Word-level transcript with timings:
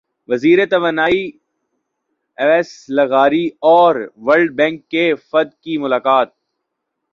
وزیر 0.29 0.59
توانائی 0.65 1.23
اویس 2.37 2.69
لغاری 2.89 3.45
سے 3.49 3.99
ورلڈ 4.17 4.51
بینک 4.55 4.87
کے 4.89 5.11
وفد 5.13 5.53
کی 5.63 5.77
ملاقات 5.77 6.29